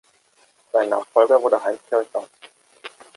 [0.71, 2.27] Sein Nachfolger wurde Heinz Kirchhoff.